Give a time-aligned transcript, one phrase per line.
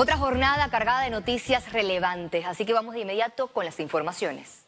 [0.00, 4.64] Otra jornada cargada de noticias relevantes, así que vamos de inmediato con las informaciones.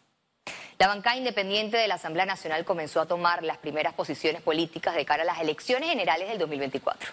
[0.78, 5.06] La bancada independiente de la Asamblea Nacional comenzó a tomar las primeras posiciones políticas de
[5.06, 7.12] cara a las elecciones generales del 2024.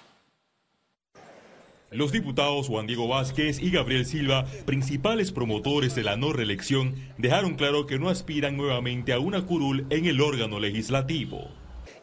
[1.92, 7.56] Los diputados Juan Diego Vázquez y Gabriel Silva, principales promotores de la no reelección, dejaron
[7.56, 11.59] claro que no aspiran nuevamente a una curul en el órgano legislativo.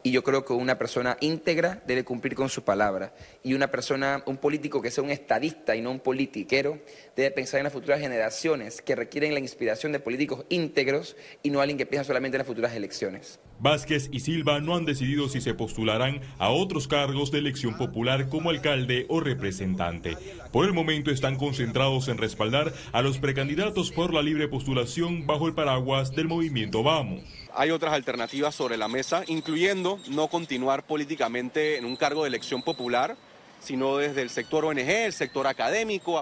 [0.07, 3.13] Y yo creo que una persona íntegra debe cumplir con su palabra.
[3.43, 6.79] Y una persona, un político que sea un estadista y no un politiquero,
[7.13, 11.59] debe pensar en las futuras generaciones que requieren la inspiración de políticos íntegros y no
[11.59, 13.37] alguien que piensa solamente en las futuras elecciones.
[13.59, 18.29] Vázquez y Silva no han decidido si se postularán a otros cargos de elección popular
[18.29, 20.17] como alcalde o representante.
[20.51, 25.47] Por el momento están concentrados en respaldar a los precandidatos por la libre postulación bajo
[25.47, 27.21] el paraguas del movimiento Vamos.
[27.55, 32.61] Hay otras alternativas sobre la mesa, incluyendo no continuar políticamente en un cargo de elección
[32.61, 33.17] popular,
[33.59, 36.21] sino desde el sector ONG, el sector académico.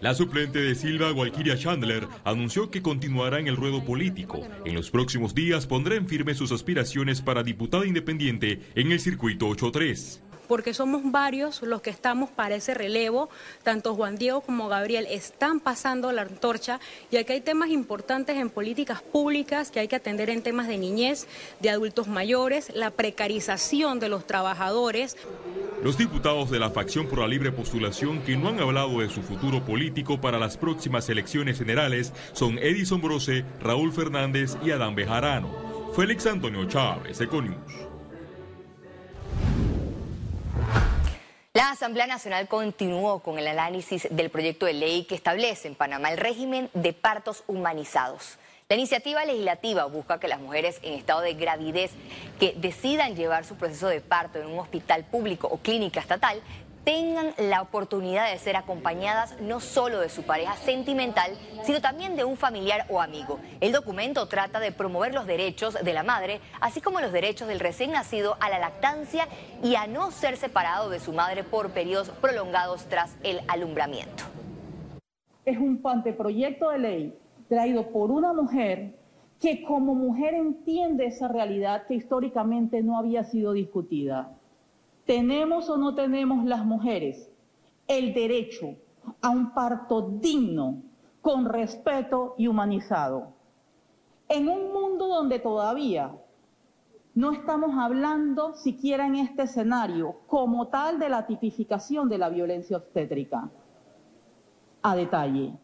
[0.00, 4.42] La suplente de Silva, Gualquiria Chandler, anunció que continuará en el ruedo político.
[4.64, 9.48] En los próximos días pondrá en firme sus aspiraciones para diputada independiente en el circuito
[9.48, 13.28] 83 porque somos varios los que estamos para ese relevo,
[13.62, 18.50] tanto Juan Diego como Gabriel están pasando la antorcha y aquí hay temas importantes en
[18.50, 21.26] políticas públicas que hay que atender en temas de niñez,
[21.60, 25.16] de adultos mayores, la precarización de los trabajadores.
[25.82, 29.22] Los diputados de la facción por la libre postulación que no han hablado de su
[29.22, 35.92] futuro político para las próximas elecciones generales son Edison Brose, Raúl Fernández y Adán Bejarano.
[35.94, 37.93] Félix Antonio Chávez, Econius.
[41.56, 46.10] La Asamblea Nacional continuó con el análisis del proyecto de ley que establece en Panamá
[46.10, 48.38] el régimen de partos humanizados.
[48.68, 51.92] La iniciativa legislativa busca que las mujeres en estado de gravidez
[52.40, 56.42] que decidan llevar su proceso de parto en un hospital público o clínica estatal
[56.84, 61.32] tengan la oportunidad de ser acompañadas no solo de su pareja sentimental,
[61.64, 63.40] sino también de un familiar o amigo.
[63.60, 67.60] El documento trata de promover los derechos de la madre, así como los derechos del
[67.60, 69.26] recién nacido a la lactancia
[69.62, 74.24] y a no ser separado de su madre por periodos prolongados tras el alumbramiento.
[75.44, 77.18] Es un anteproyecto de ley
[77.48, 78.98] traído por una mujer
[79.40, 84.38] que como mujer entiende esa realidad que históricamente no había sido discutida.
[85.06, 87.30] ¿Tenemos o no tenemos las mujeres
[87.86, 88.76] el derecho
[89.20, 90.82] a un parto digno,
[91.20, 93.34] con respeto y humanizado?
[94.28, 96.16] En un mundo donde todavía
[97.14, 102.78] no estamos hablando siquiera en este escenario como tal de la tipificación de la violencia
[102.78, 103.50] obstétrica.
[104.82, 105.54] A detalle.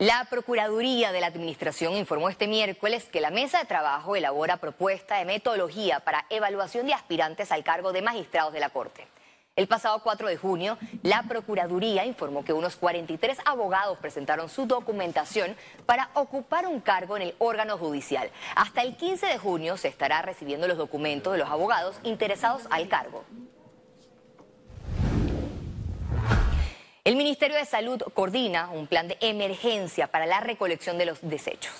[0.00, 5.18] La Procuraduría de la Administración informó este miércoles que la mesa de trabajo elabora propuesta
[5.18, 9.06] de metodología para evaluación de aspirantes al cargo de magistrados de la Corte.
[9.56, 15.54] El pasado 4 de junio, la Procuraduría informó que unos 43 abogados presentaron su documentación
[15.84, 18.30] para ocupar un cargo en el órgano judicial.
[18.56, 22.88] Hasta el 15 de junio se estará recibiendo los documentos de los abogados interesados al
[22.88, 23.22] cargo.
[27.10, 31.72] El Ministerio de Salud coordina un plan de emergencia para la recolección de los desechos.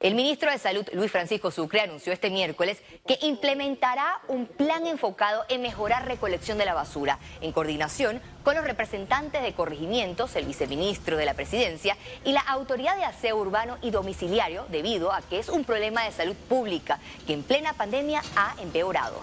[0.00, 5.44] El ministro de Salud, Luis Francisco Sucre, anunció este miércoles que implementará un plan enfocado
[5.50, 11.18] en mejorar recolección de la basura, en coordinación con los representantes de corregimientos, el viceministro
[11.18, 15.50] de la presidencia y la autoridad de aseo urbano y domiciliario, debido a que es
[15.50, 19.20] un problema de salud pública que en plena pandemia ha empeorado.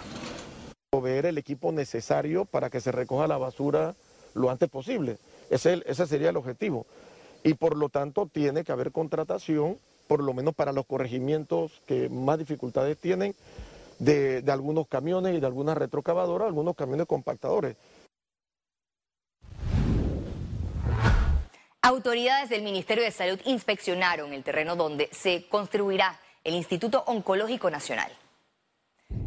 [0.92, 3.96] Proveer el equipo necesario para que se recoja la basura
[4.34, 5.18] lo antes posible.
[5.50, 6.86] Ese, ese sería el objetivo.
[7.44, 9.78] Y por lo tanto tiene que haber contratación,
[10.08, 13.36] por lo menos para los corregimientos que más dificultades tienen,
[14.00, 17.76] de, de algunos camiones y de algunas retrocavadoras, algunos camiones compactadores.
[21.82, 28.10] Autoridades del Ministerio de Salud inspeccionaron el terreno donde se construirá el Instituto Oncológico Nacional.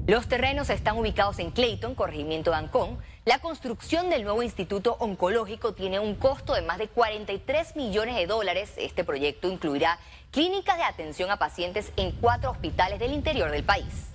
[0.06, 2.98] Los terrenos están ubicados en Clayton, corregimiento de Ancón.
[3.26, 8.27] La construcción del nuevo instituto oncológico tiene un costo de más de 43 millones de
[8.27, 8.72] dólares.
[8.78, 9.98] Este proyecto incluirá
[10.30, 14.15] clínicas de atención a pacientes en cuatro hospitales del interior del país.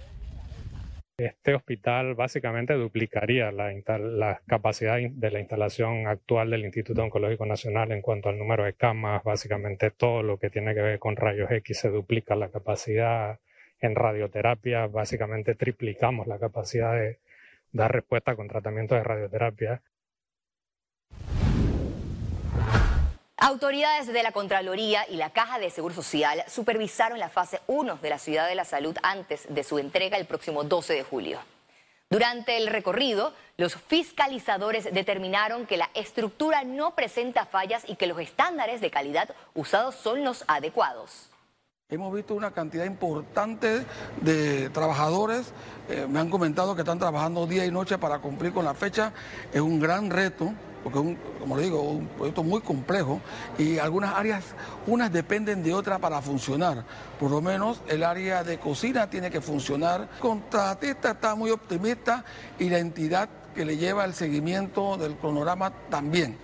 [1.18, 8.02] Este hospital básicamente duplicaría la, capacidad de la instalación actual del Instituto Oncológico Nacional en
[8.02, 11.80] cuanto al número de camas, básicamente todo lo que tiene que ver con rayos X
[11.80, 13.40] se duplica la capacidad
[13.82, 17.18] en radioterapia básicamente triplicamos la capacidad de
[17.72, 19.82] dar respuesta con tratamiento de radioterapia.
[23.38, 28.10] Autoridades de la Contraloría y la Caja de Seguro Social supervisaron la fase 1 de
[28.10, 31.40] la Ciudad de la Salud antes de su entrega el próximo 12 de julio.
[32.12, 38.20] Durante el recorrido, los fiscalizadores determinaron que la estructura no presenta fallas y que los
[38.20, 41.31] estándares de calidad usados son los adecuados.
[41.92, 43.86] Hemos visto una cantidad importante
[44.22, 45.52] de trabajadores,
[45.90, 49.12] eh, me han comentado que están trabajando día y noche para cumplir con la fecha,
[49.52, 50.54] es un gran reto
[50.86, 53.20] porque es un, como le digo, un proyecto muy complejo
[53.58, 54.46] y algunas áreas,
[54.88, 56.86] unas dependen de otras para funcionar.
[57.20, 60.08] Por lo menos el área de cocina tiene que funcionar.
[60.14, 62.24] El contratista está muy optimista
[62.58, 66.38] y la entidad que le lleva el seguimiento del cronograma también.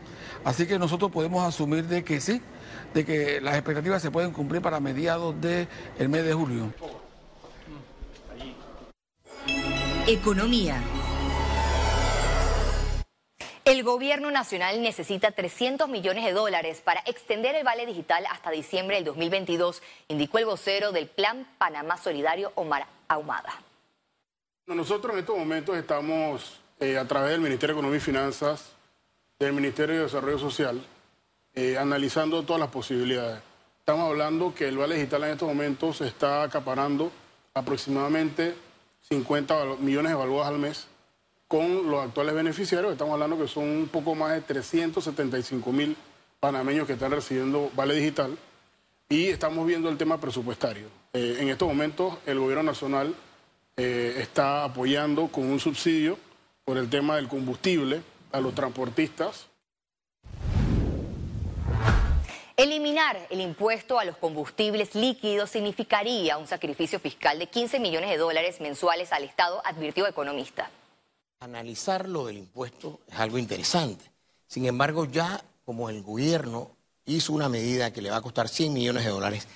[0.43, 2.41] Así que nosotros podemos asumir de que sí,
[2.93, 6.73] de que las expectativas se pueden cumplir para mediados del mes de julio.
[10.07, 10.81] Economía.
[13.65, 18.95] El gobierno nacional necesita 300 millones de dólares para extender el vale digital hasta diciembre
[18.95, 23.61] del 2022, indicó el vocero del Plan Panamá Solidario, Omar Ahumada.
[24.67, 28.71] Nosotros en estos momentos estamos, eh, a través del Ministerio de Economía y Finanzas,
[29.37, 30.81] del Ministerio de Desarrollo Social,
[31.57, 33.41] eh, analizando todas las posibilidades.
[33.79, 37.11] Estamos hablando que el vale digital en estos momentos está acaparando
[37.55, 38.53] aproximadamente
[39.09, 40.87] 50 millones de evaluadas al mes
[41.47, 42.91] con los actuales beneficiarios.
[42.91, 45.97] Estamos hablando que son un poco más de 375 mil
[46.39, 48.37] panameños que están recibiendo Vale Digital
[49.09, 50.89] y estamos viendo el tema presupuestario.
[51.13, 53.15] Eh, en estos momentos el gobierno nacional
[53.77, 56.19] eh, está apoyando con un subsidio
[56.65, 59.47] por el tema del combustible a los transportistas.
[62.59, 68.17] Eliminar el impuesto a los combustibles líquidos significaría un sacrificio fiscal de 15 millones de
[68.17, 70.71] dólares mensuales al Estado, advirtió economista.
[71.39, 74.05] Analizar lo del impuesto es algo interesante.
[74.47, 76.71] Sin embargo, ya como el gobierno
[77.05, 79.47] hizo una medida que le va a costar 100 millones de dólares,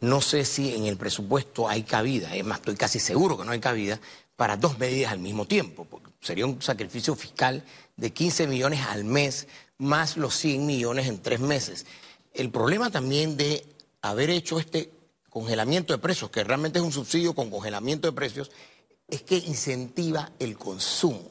[0.00, 3.52] no sé si en el presupuesto hay cabida, es más, estoy casi seguro que no
[3.52, 3.98] hay cabida
[4.36, 5.86] para dos medidas al mismo tiempo,
[6.20, 7.64] sería un sacrificio fiscal
[7.96, 9.48] de 15 millones al mes
[9.78, 11.86] más los 100 millones en tres meses.
[12.32, 13.64] El problema también de
[14.02, 14.90] haber hecho este
[15.28, 18.50] congelamiento de precios, que realmente es un subsidio con congelamiento de precios,
[19.08, 21.30] es que incentiva el consumo.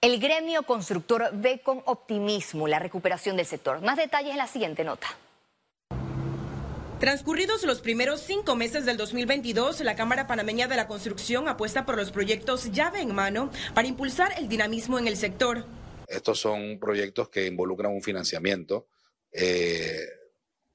[0.00, 3.80] El gremio constructor ve con optimismo la recuperación del sector.
[3.82, 5.08] Más detalles en la siguiente nota.
[7.00, 11.96] Transcurridos los primeros cinco meses del 2022, la Cámara Panameña de la Construcción apuesta por
[11.96, 15.66] los proyectos llave en mano para impulsar el dinamismo en el sector.
[16.08, 18.88] Estos son proyectos que involucran un financiamiento
[19.38, 20.08] eh,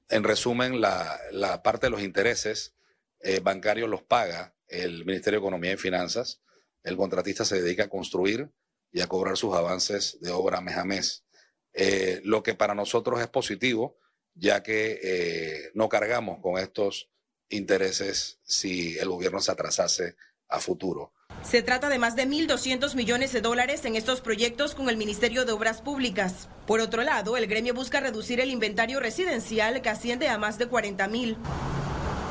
[0.08, 2.74] en resumen, la, parte de los intereses
[3.20, 6.40] eh, bancarios los paga el Ministerio de Economía y Finanzas.
[6.84, 8.50] El contratista se dedica a construir
[8.92, 11.24] y a cobrar sus avances de obra mes a mes.
[11.72, 13.98] Eh, lo que para nosotros es positivo,
[14.34, 17.10] ya que no cargamos con estos
[17.48, 20.16] intereses si el gobierno se atrasase
[20.48, 21.12] a futuro.
[21.42, 25.44] Se trata de más de 1.200 millones de dólares en estos proyectos con el Ministerio
[25.44, 26.48] de Obras Públicas.
[26.66, 30.66] Por otro lado, el gremio busca reducir el inventario residencial que asciende a más de
[30.66, 31.36] 40 mil.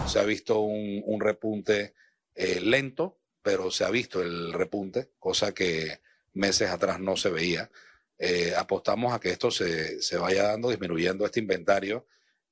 [0.07, 1.94] Se ha visto un, repunte
[2.36, 6.00] eh, lento, pero se ha visto el repunte, cosa que
[6.33, 7.69] meses atrás no se veía.
[8.18, 12.06] Eh, apostamos a que esto se, vaya dando, disminuyendo este inventario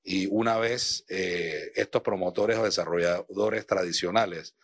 [0.04, 4.56] y una vez eh, estos promotores o desarrolladores tradicionales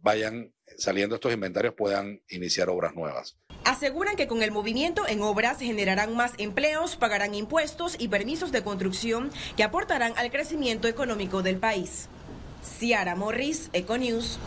[0.00, 3.36] vayan saliendo estos inventarios puedan iniciar obras nuevas.
[3.64, 8.62] Aseguran que con el movimiento en obras generarán más empleos, pagarán impuestos y permisos de
[8.62, 12.08] construcción que aportarán al crecimiento económico del país.
[12.62, 14.38] Ciara Morris, Econews.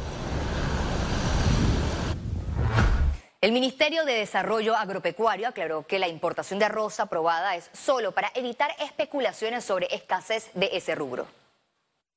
[3.42, 8.32] El Ministerio de Desarrollo Agropecuario aclaró que la importación de arroz aprobada es solo para
[8.34, 11.28] evitar especulaciones sobre escasez de ese rubro.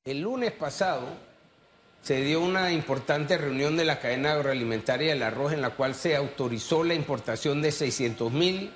[0.05, 1.07] El lunes pasado,
[2.01, 6.15] se dio una importante reunión de la cadena agroalimentaria del arroz en la cual se
[6.15, 8.71] autorizó la importación de 600 mil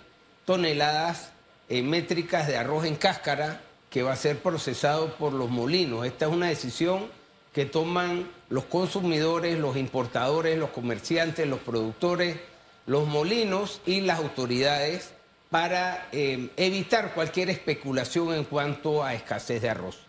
[0.46, 1.32] toneladas
[1.70, 6.06] eh, métricas de arroz en cáscara que va a ser procesado por los molinos.
[6.06, 7.08] Esta es una decisión
[7.54, 12.38] que toman los consumidores, los importadores, los comerciantes, los productores,
[12.86, 15.14] los molinos y las autoridades
[15.50, 20.00] para eh, evitar cualquier especulación en cuanto a escasez de arroz.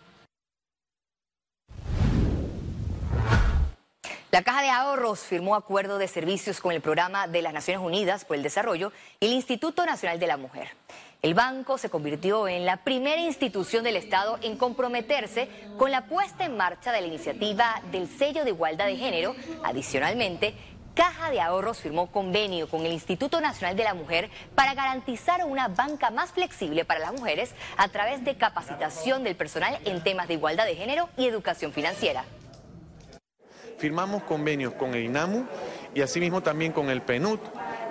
[4.35, 8.25] La Caja de Ahorros firmó acuerdo de servicios con el Programa de las Naciones Unidas
[8.25, 10.71] por el Desarrollo y el Instituto Nacional de la Mujer.
[11.21, 16.43] El banco se convirtió en la primera institución del Estado en comprometerse con la puesta
[16.43, 19.33] en marcha de la iniciativa del sello de igualdad de género.
[19.63, 20.53] Adicionalmente,
[20.95, 25.69] Caja de Ahorros firmó convenio con el Instituto Nacional de la Mujer para garantizar una
[25.69, 30.33] banca más flexible para las mujeres a través de capacitación del personal en temas de
[30.33, 32.25] igualdad de género y educación financiera.
[33.85, 35.45] Firmamos convenios con el INAMU
[35.93, 37.37] y asimismo también con el PNUD,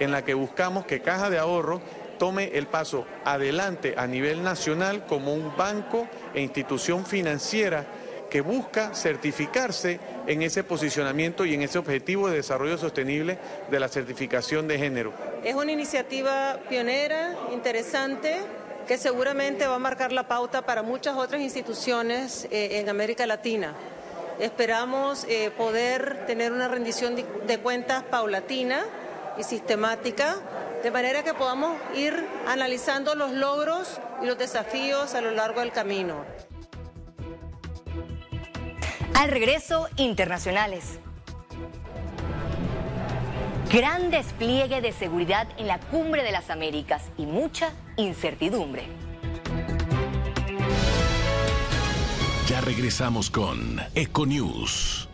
[0.01, 1.81] en la que buscamos que Caja de Ahorro
[2.19, 7.87] tome el paso adelante a nivel nacional como un banco e institución financiera
[8.29, 13.39] que busca certificarse en ese posicionamiento y en ese objetivo de desarrollo sostenible
[13.71, 15.13] de la certificación de género.
[15.45, 18.41] Es una iniciativa pionera, interesante,
[18.89, 23.77] que seguramente va a marcar la pauta para muchas otras instituciones eh, en América Latina.
[24.39, 28.85] Esperamos eh, poder tener una rendición de cuentas paulatina
[29.39, 30.37] y sistemática,
[30.83, 35.73] de manera que podamos ir analizando los logros y los desafíos a lo largo del
[35.73, 36.25] camino.
[39.15, 40.99] Al regreso, internacionales.
[43.73, 49.04] Gran despliegue de seguridad en la cumbre de las Américas y mucha incertidumbre.
[52.65, 55.09] Regresamos con Econews.